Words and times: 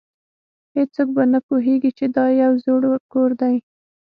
هیڅوک 0.75 1.07
به 1.15 1.23
نه 1.33 1.39
پوهیږي 1.47 1.91
چې 1.97 2.05
دا 2.15 2.25
یو 2.43 2.51
زوړ 2.63 2.81
کور 3.11 3.29
دی 3.41 3.55